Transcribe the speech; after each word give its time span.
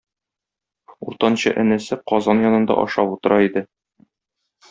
Уртанчы 1.09 1.51
энесе 1.65 1.99
казан 2.13 2.41
янында 2.45 2.79
ашап 2.87 3.13
утыра 3.17 3.41
иде. 3.51 3.63